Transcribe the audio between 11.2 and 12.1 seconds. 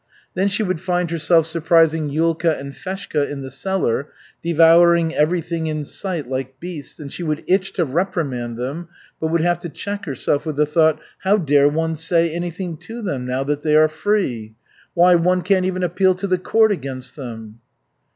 dare one